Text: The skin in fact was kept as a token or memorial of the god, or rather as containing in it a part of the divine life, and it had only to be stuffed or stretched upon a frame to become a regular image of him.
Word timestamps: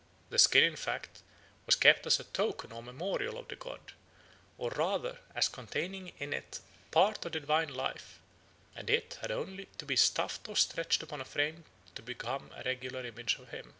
The 0.31 0.39
skin 0.39 0.63
in 0.63 0.77
fact 0.77 1.21
was 1.67 1.75
kept 1.75 2.07
as 2.07 2.19
a 2.19 2.23
token 2.23 2.71
or 2.71 2.81
memorial 2.81 3.37
of 3.37 3.49
the 3.49 3.55
god, 3.55 3.93
or 4.57 4.71
rather 4.71 5.19
as 5.35 5.47
containing 5.47 6.07
in 6.17 6.33
it 6.33 6.59
a 6.59 6.91
part 6.91 7.23
of 7.23 7.33
the 7.33 7.39
divine 7.39 7.69
life, 7.69 8.19
and 8.75 8.89
it 8.89 9.19
had 9.21 9.29
only 9.29 9.67
to 9.77 9.85
be 9.85 9.95
stuffed 9.95 10.49
or 10.49 10.55
stretched 10.55 11.03
upon 11.03 11.21
a 11.21 11.23
frame 11.23 11.65
to 11.93 12.01
become 12.01 12.49
a 12.55 12.63
regular 12.63 13.05
image 13.05 13.37
of 13.37 13.49
him. 13.49 13.69